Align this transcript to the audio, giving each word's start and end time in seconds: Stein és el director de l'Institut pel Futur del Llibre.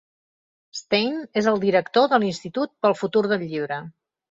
Stein 0.79 1.19
és 1.43 1.51
el 1.51 1.61
director 1.65 2.09
de 2.15 2.21
l'Institut 2.25 2.75
pel 2.87 2.99
Futur 3.05 3.25
del 3.31 3.47
Llibre. 3.55 3.81